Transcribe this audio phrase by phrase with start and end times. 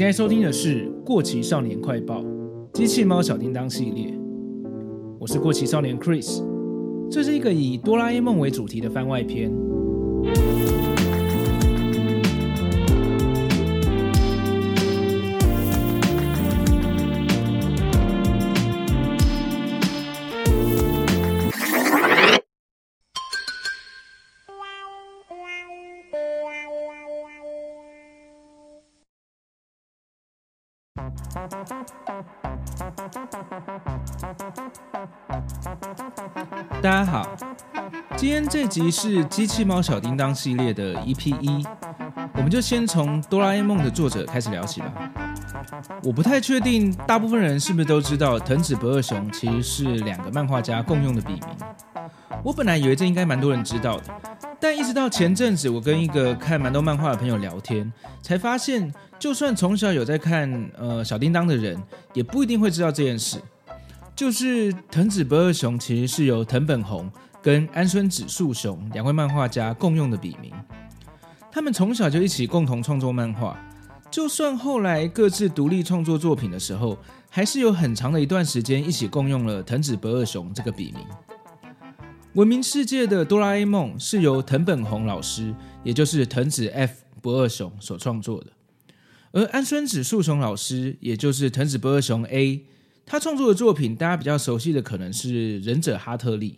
[0.00, 2.22] 现在收听的是《过期少年快报》
[2.72, 4.18] 机器猫小叮当系列，
[5.18, 6.42] 我是过期少年 Chris，
[7.10, 9.52] 这是一个以哆啦 A 梦为主题的番外篇。
[36.82, 37.28] 大家好，
[38.16, 41.66] 今天这集是机器猫小叮当系列的 EP 一，
[42.34, 44.92] 我们就先从哆啦 A 梦的作者开始聊起吧。
[46.02, 51.42] 我不太确定大部分人是不是都知道藤子不二雄其实是两个漫画家共用的笔名。
[52.42, 54.04] 我本来以为这应该蛮多人知道的，
[54.58, 58.92] 但一直到前阵子我跟一个看蛮多漫画的朋友聊天，才发现。
[59.20, 61.80] 就算从小有在看呃小叮当的人，
[62.14, 63.38] 也不一定会知道这件事。
[64.16, 67.10] 就是藤子不二雄其实是由藤本弘
[67.42, 70.50] 跟安孙子素雄两位漫画家共用的笔名。
[71.52, 73.58] 他们从小就一起共同创作漫画，
[74.10, 76.96] 就算后来各自独立创作作品的时候，
[77.28, 81.04] 还是有很长的一段时间一起共用了藤子不二雄这个笔名。
[82.34, 88.46] 闻名世界的哆啦 A 梦是由藤本弘老师，也就是藤子 F 不二雄所创作的。
[89.32, 92.66] 而安孙子素雄老师，也就是藤子不二雄 A，
[93.06, 96.50] 他创作的作品，大家比较熟悉的可能是《忍者哈特利》。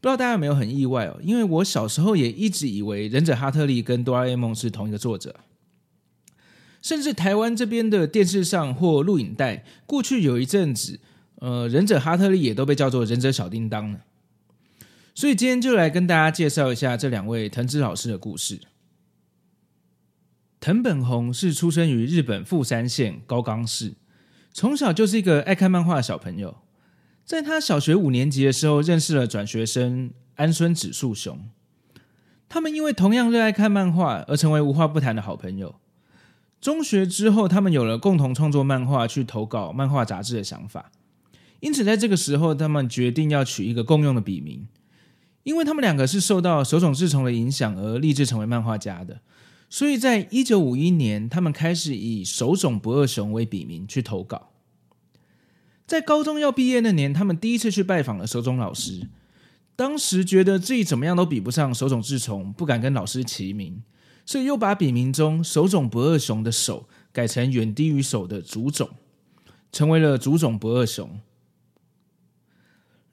[0.00, 1.18] 不知道大家有没有很意外哦？
[1.20, 5.34] 因为我小时候也一直以为《忍者哈特利》跟哆啦 A 梦是同一个作者，
[6.80, 11.00] 甚至台湾这边的电视上或录影带，过去有一阵子，
[11.40, 13.98] 呃，《忍者哈特利》也都被叫做《忍者小叮当》呢。
[15.12, 18.60] 所以今天就来跟大家介绍一下这两位藤子老师的故事。
[20.60, 23.94] 藤本弘是出生于日本富山县高冈市，
[24.52, 26.58] 从小就是一个爱看漫画的小朋友。
[27.24, 31.48] 在他小学五年级的时候，认识了转学生安孙子素雄。
[32.48, 35.76] 他们因为同样热爱看漫画，而成为无话不谈的好朋友。
[36.60, 40.90] 中学之后，他们有了共同创作漫画、去投稿漫画杂志的想法。
[41.60, 44.66] 因此，在这个时候，他们决定要取一个共用的笔名，
[45.44, 49.20] 因为他们两个是受到手冢治虫的影响而立志成为漫画家的。
[49.70, 54.50] 所以在一九五一年，他们开始以手冢不二雄为笔名去投稿。
[55.86, 59.08] 在高中要毕业那年，他们第一次去拜访了手冢老师。
[59.76, 63.82] 当时觉得自己怎么样都比不上手冢治虫，不敢跟老师齐名，
[64.26, 68.88] 所以又把笔名中手冢不二雄的手改成远低于手的竹冢，
[69.70, 71.20] 成为了竹冢不二雄。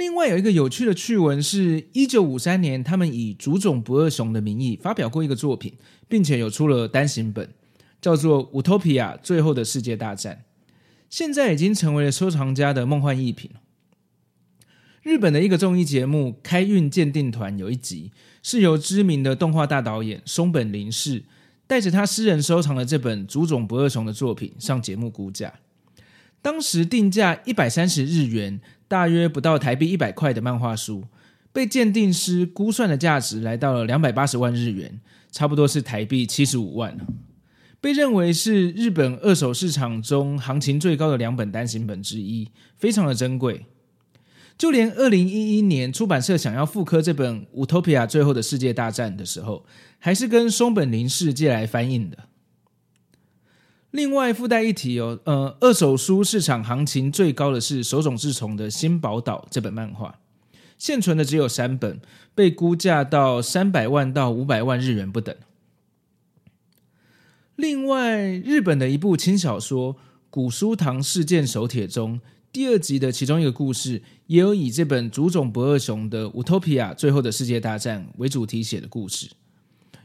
[0.00, 5.74] 另外有一个有趣的趣闻是，一九五三年，他们以足冢不二雄的名义发表过一个作品，
[6.08, 7.50] 并且有出了单行本，
[8.00, 10.44] 叫做《Utopia 最后的世界大战》，
[11.10, 13.50] 现在已经成为了收藏家的梦幻逸品。
[15.02, 18.10] 日本的一个综艺节目《开运鉴定团》有一集
[18.42, 21.24] 是由知名的动画大导演松本零士
[21.66, 25.52] 带着他私人收藏的这本足冢不二雄的作品上节目估价，
[26.40, 28.62] 当时定价一百三十日元。
[28.90, 31.04] 大约不到台币一百块的漫画书，
[31.52, 36.98] 被鉴定师估算的价值来到了两百八十万日元，差不多是台币七十五万，
[37.80, 43.64] 被认为是日本二手市场中行情最高的两本单行本之一，非常的珍贵。
[44.58, 49.64] 就连二零一一年出版社想要复刻这本《Utopia 最后的世界大战》的时候，
[50.00, 52.18] 还是跟松本零世借来翻印的。
[53.90, 60.20] 另外附带一提哦，呃，二手书市场行情最高的是手冢治虫的《新宝岛》这本漫画，
[60.78, 62.00] 现存的只有三本，
[62.34, 65.34] 被估价到三百万到五百万日元不等。
[67.56, 69.94] 另外，日本的一部轻小说
[70.30, 72.20] 《古书堂事件手帖》中
[72.52, 79.28] 第二集的其中一个故事，也有以这本足冢不二雄的《Utopia 最后的世界大战》为主题写的故事。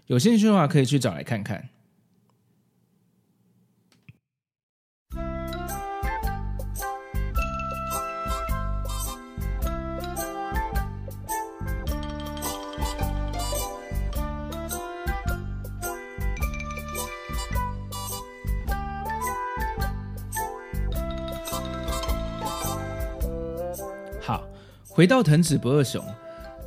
[0.08, 1.70] 有兴趣的话，可以去找来看看。
[24.96, 26.02] 回到藤子不二雄，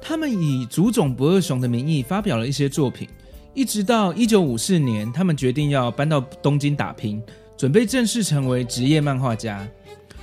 [0.03, 3.09] 他们以竹冢不二雄的名义发表了一些作品，
[3.55, 7.23] 一直到一九五四年，他们决定要搬到东京打拼，
[7.57, 9.67] 准备正式成为职业漫画家。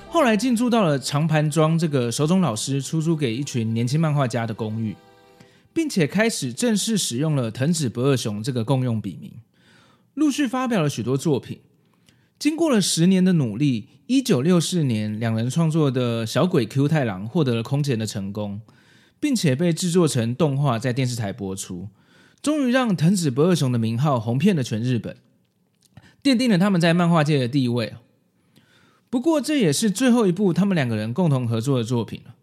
[0.07, 4.95] 后来进驻到了长盘庄这个手冢老师出租给一群年轻漫画家的公寓，
[5.73, 9.31] 并且开始正式使用了藤子不二雄这个共用笔名，
[10.13, 11.59] 陆续发表了许多作品。
[12.37, 18.61] 经过了十年的努力，一九六四年，两人创作的小鬼 Q 太郎获得了空前的成功，
[19.19, 21.87] 并且被制作成动画在电视台播出，
[22.41, 25.15] 终于让藤子不二雄的名号红遍了全日本，
[26.21, 27.93] 奠定了他们在漫画界的地位。
[29.09, 32.35] 不过，这也是最后一部他们两个人共同合作的作品了。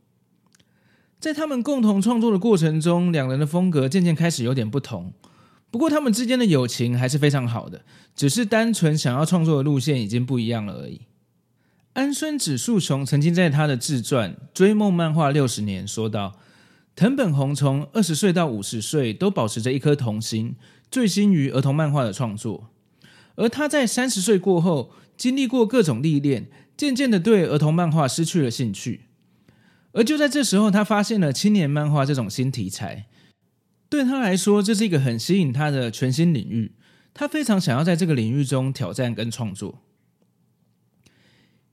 [1.21, 5.12] 在他们共同创作的过程中，两人的风格渐渐开始有点不同。
[5.72, 7.82] 不过，他们之间的友情还是非常好的，
[8.14, 11.00] 只是单纯想要创作的路线已经不一样了而已。
[11.94, 16.38] 安孙子树雄曾经在他的自传《追梦漫画六十年》说道
[16.94, 20.54] ：“藤本弘从二十岁到五十岁都保持着一颗童心，
[20.90, 22.70] 醉心于儿童漫画的创作。
[23.34, 29.02] 而他在三十岁过后，经历过各种历练。”渐渐的对儿童漫画失去了兴趣，
[29.92, 33.06] 而就在这时候，他发现了青年漫画这种新题材，
[33.93, 36.73] 对他来说，这是一个很吸引他的全新领域，
[37.12, 39.83] 他非常想要在这个领域中挑战跟创作。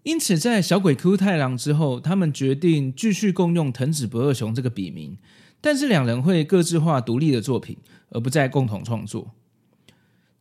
[0.04, 5.18] 因此，在小鬼 Q 太郎之后，他们决定继续共用藤子不二雄这个笔名，
[5.62, 7.78] 但是两人会各自画独立的作品，
[8.10, 9.32] 而不再共同创作。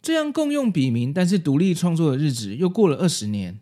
[0.02, 3.60] 这样共用笔名，但是独立创作的日子又过了二十年。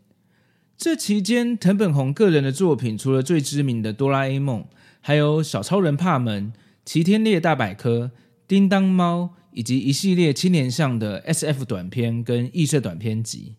[0.79, 4.63] 这期间，藤本弘个人的作品除了最知名的《哆啦 A 梦》，
[5.03, 6.51] 还有《小超人帕门》
[6.87, 7.99] 《齐天烈大百科》
[8.47, 13.57] 《叮当猫》，以及一系列青年向的 SF 短片跟异色短片集。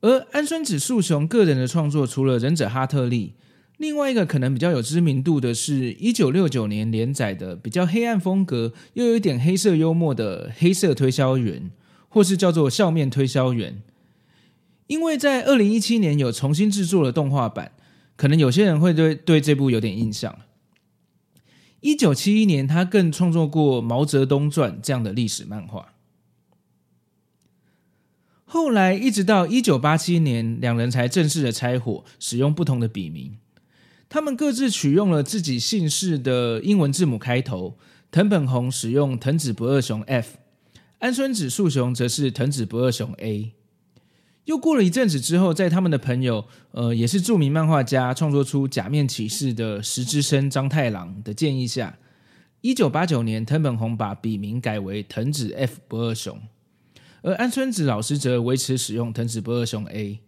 [0.00, 3.34] 而安孙子树雄个人的创作，除了《忍者哈特利》，
[3.76, 11.60] 另外一个可能比较有知名度的是一九六九年连载的比较黑暗风格又有一点黑色幽默的《黑色推销员》，
[12.08, 13.74] 或是叫做《笑面推销员》。
[14.88, 17.70] 因为在二零一七年有重新制作了动画版，
[18.16, 20.36] 可能有些人会对对这部有点印象。
[21.82, 25.92] 一九七一年，他更创作过《毛泽东传》这样的历史漫画。
[28.44, 33.36] 后来一直到一九八七年，两人才正式的拆伙，使用不同的笔名。
[34.08, 37.76] 他们各自取用了自己姓氏的英文字母开头。
[38.12, 40.36] 藤本弘使用藤子不二雄 F，
[40.98, 43.54] 安孙子树雄则是藤子不二雄 A。
[44.44, 51.96] 又过了一阵子之后，在他们的朋友，呃，也是著名漫画家，创作出《假面骑士》的石之森张太郎的建议下，
[52.60, 56.40] 一九八九年，藤本弘把笔名改为藤子 F 不二雄，
[57.22, 60.18] 而安孙子老师则维持使用藤子不二雄 A。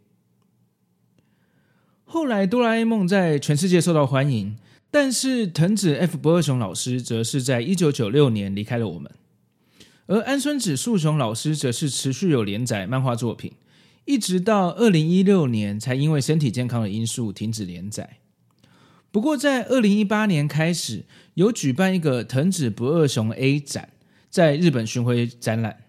[2.05, 4.57] 后来，哆啦 A 梦在全世界受到欢迎，
[4.93, 9.11] 但是藤子 F 不二雄老师则是在一九九六年离开了我们，
[10.07, 13.51] 而安孙子树雄老师则是持续有连载漫画作品。
[14.05, 18.19] 一直到二零一六年，才因为身体健康的因素停止连载。
[19.11, 21.05] 不过，在二零一八年开始，
[21.35, 23.91] 有举办一个藤子不二雄 A 展，
[24.29, 25.85] 在日本巡回展览，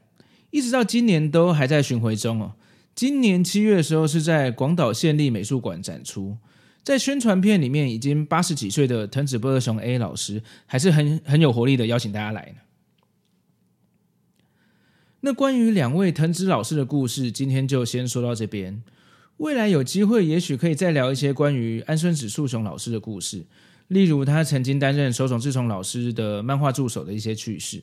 [0.52, 2.54] 一直到今年都还在巡回中哦。
[2.94, 6.38] 今年七月的时候，是在广岛县立美术馆展出。
[6.84, 12.62] 在宣传片里面，已经八十几岁的藤子不二雄 A 老师，还是很很有活力的邀请大家来呢。
[15.26, 18.84] 那关于两位藤子老师的故事，今天就先说到这边。
[19.38, 23.48] 未来有机会，也许可以再聊一些关于安孙子素雄老师的故事，
[23.88, 27.82] 例如他曾经担任手冢治虫老师的漫画助手的一些趣事。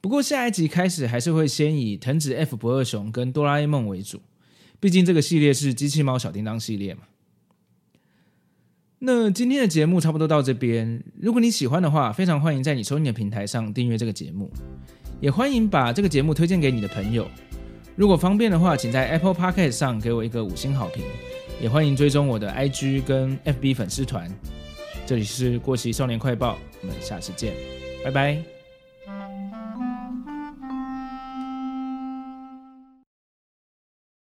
[0.00, 4.20] 不过下一集开始，还是会先以藤子 F 不二雄跟哆啦 A 梦为主，
[4.80, 7.02] 毕竟这个系列是机器猫小叮当系列嘛。
[9.06, 14.50] 那今天的节目差不多到这边，如果你喜欢的话，非常欢迎在你收听的平台上订阅这个节目。
[15.20, 17.28] 也欢迎把这个节目推荐给你的朋友，
[17.96, 21.04] 如果方便的话，请在 Apple p o c a e t 上给我一个五星好评。
[21.60, 24.26] 也欢迎追踪我的 IG 跟 FB 粉丝团。
[25.04, 27.52] 这里是过期少年快报，我们下次见，
[28.02, 28.53] 拜拜。